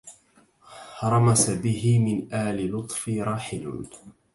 [1.11, 3.83] رمس به من آل لطفي راحل